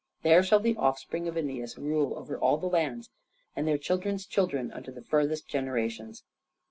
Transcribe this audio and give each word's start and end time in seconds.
There 0.23 0.41
shall 0.41 0.59
the 0.59 0.75
offspring 0.77 1.27
of 1.27 1.35
Æneas 1.35 1.77
rule 1.77 2.17
over 2.17 2.35
all 2.35 2.57
the 2.57 2.65
lands, 2.65 3.11
and 3.55 3.67
their 3.67 3.77
children's 3.77 4.25
children 4.25 4.71
unto 4.71 4.91
the 4.91 5.03
furthest 5.03 5.47
generations." 5.47 6.23